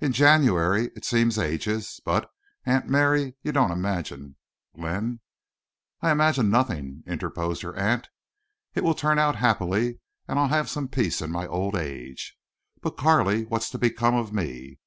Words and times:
"In 0.00 0.12
January. 0.12 0.92
It 0.94 1.04
seems 1.04 1.38
ages—but—Aunt 1.40 2.88
Mary, 2.88 3.34
you 3.42 3.50
don't 3.50 3.72
imagine 3.72 4.36
Glenn—" 4.76 5.18
"I 6.00 6.12
imagine 6.12 6.50
nothing," 6.50 7.02
interposed 7.04 7.62
her 7.62 7.74
aunt. 7.74 8.08
"It 8.76 8.84
will 8.84 8.94
turn 8.94 9.18
out 9.18 9.34
happily 9.34 9.98
and 10.28 10.38
I'll 10.38 10.46
have 10.54 10.70
some 10.70 10.86
peace 10.86 11.20
in 11.20 11.32
my 11.32 11.48
old 11.48 11.74
age. 11.74 12.38
But, 12.80 12.96
Carley, 12.96 13.44
what's 13.44 13.68
to 13.70 13.78
become 13.78 14.14
of 14.14 14.32
me?" 14.32 14.78